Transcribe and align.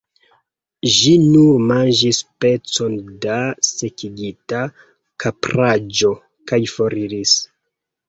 Ĝi 0.95 1.11
nur 1.25 1.59
manĝis 1.71 2.21
pecon 2.45 2.97
da 3.27 3.37
sekigita 3.69 4.65
kapraĵo, 5.27 6.15
kaj 6.51 6.65
foriris. 6.77 7.41